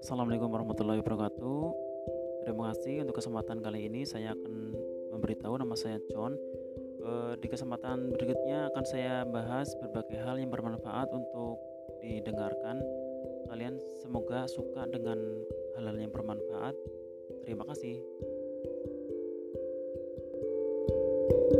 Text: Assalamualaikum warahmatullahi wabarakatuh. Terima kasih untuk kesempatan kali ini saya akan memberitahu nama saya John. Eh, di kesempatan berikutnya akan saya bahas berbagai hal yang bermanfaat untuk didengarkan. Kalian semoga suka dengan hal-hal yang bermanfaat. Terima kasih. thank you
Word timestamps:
Assalamualaikum 0.00 0.48
warahmatullahi 0.48 1.04
wabarakatuh. 1.04 1.60
Terima 2.48 2.72
kasih 2.72 3.04
untuk 3.04 3.20
kesempatan 3.20 3.60
kali 3.60 3.84
ini 3.84 4.08
saya 4.08 4.32
akan 4.32 4.72
memberitahu 5.12 5.60
nama 5.60 5.76
saya 5.76 6.00
John. 6.08 6.40
Eh, 7.04 7.36
di 7.36 7.46
kesempatan 7.52 8.08
berikutnya 8.16 8.72
akan 8.72 8.84
saya 8.88 9.28
bahas 9.28 9.76
berbagai 9.76 10.16
hal 10.24 10.40
yang 10.40 10.48
bermanfaat 10.48 11.12
untuk 11.12 11.60
didengarkan. 12.00 12.80
Kalian 13.52 13.76
semoga 14.00 14.48
suka 14.48 14.88
dengan 14.88 15.20
hal-hal 15.76 16.00
yang 16.00 16.12
bermanfaat. 16.16 16.72
Terima 17.44 17.68
kasih. 17.68 18.00
thank 21.30 21.52
you 21.52 21.59